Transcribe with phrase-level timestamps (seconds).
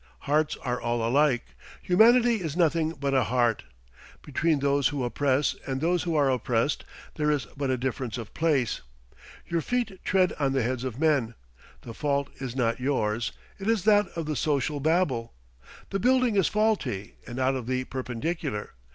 [0.21, 1.45] Hearts are all alike.
[1.83, 3.65] Humanity is nothing but a heart.
[4.23, 6.83] Between those who oppress and those who are oppressed
[7.17, 8.81] there is but a difference of place.
[9.47, 11.35] Your feet tread on the heads of men.
[11.83, 15.35] The fault is not yours; it is that of the social Babel.
[15.91, 18.71] The building is faulty, and out of the perpendicular.